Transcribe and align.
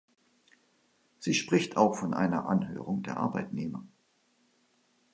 Sie 1.19 1.35
spricht 1.35 1.77
auch 1.77 1.93
von 1.93 2.15
einer 2.15 2.47
Anhörung 2.49 3.03
der 3.03 3.17
Arbeitnehmer. 3.17 3.85